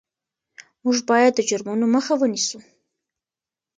موږ 0.83 0.97
باید 1.09 1.31
د 1.35 1.39
جرمونو 1.49 1.85
مخه 1.95 2.13
ونیسو. 2.17 2.59